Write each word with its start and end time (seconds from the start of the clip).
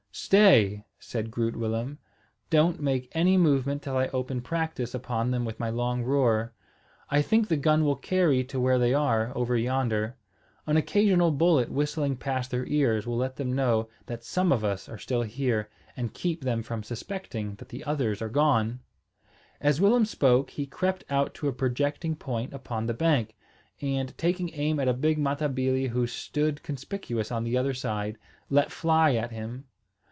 "Stay," 0.13 0.83
said 0.99 1.31
Groot 1.31 1.55
Willem. 1.55 1.97
"Don't 2.49 2.81
make 2.81 3.09
any 3.13 3.37
movement 3.37 3.81
till 3.81 3.95
I 3.95 4.07
open 4.09 4.41
practice 4.41 4.93
upon 4.93 5.31
them 5.31 5.45
with 5.45 5.59
my 5.59 5.69
long 5.69 6.03
roer. 6.03 6.53
I 7.09 7.21
think 7.21 7.47
the 7.47 7.55
gun 7.57 7.85
will 7.85 7.95
carry 7.95 8.43
to 8.45 8.59
where 8.59 8.77
they 8.77 8.93
are, 8.93 9.31
over 9.35 9.55
yonder. 9.57 10.17
An 10.67 10.75
occasional 10.75 11.31
bullet 11.31 11.71
whistling 11.71 12.17
past 12.17 12.51
their 12.51 12.65
ears 12.67 13.07
will 13.07 13.15
let 13.17 13.37
them 13.37 13.53
know 13.55 13.87
that 14.05 14.23
some 14.23 14.51
of 14.51 14.65
us 14.65 14.87
are 14.89 14.97
still 14.97 15.21
here, 15.21 15.69
and 15.95 16.13
keep 16.13 16.41
them 16.43 16.61
from 16.61 16.83
suspecting 16.83 17.55
that 17.55 17.69
the 17.69 17.83
others 17.85 18.21
are 18.21 18.29
gone." 18.29 18.81
As 19.61 19.79
Willem 19.81 20.05
spoke, 20.05 20.49
he 20.51 20.65
crept 20.65 21.05
out 21.09 21.33
to 21.35 21.47
a 21.47 21.53
projecting 21.53 22.15
point 22.17 22.53
upon 22.53 22.85
the 22.85 22.93
bank, 22.93 23.35
and, 23.81 24.15
taking 24.17 24.53
aim 24.53 24.77
at 24.79 24.89
a 24.89 24.93
big 24.93 25.17
Matabili 25.17 25.87
who 25.87 26.05
stood 26.05 26.63
conspicuous 26.63 27.31
on 27.31 27.45
the 27.45 27.57
other 27.57 27.73
side, 27.73 28.17
let 28.49 28.71
fly 28.73 29.15
at 29.15 29.31
him. 29.31 29.65